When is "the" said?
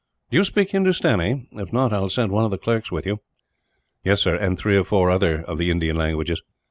2.49-2.57, 5.59-5.69